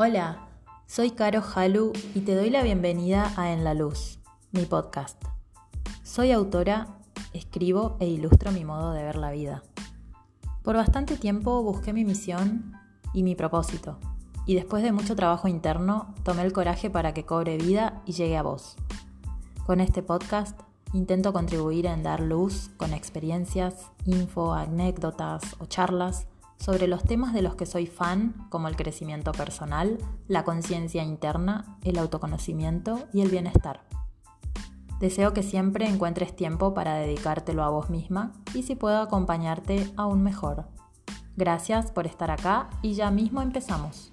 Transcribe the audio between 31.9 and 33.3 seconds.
autoconocimiento y el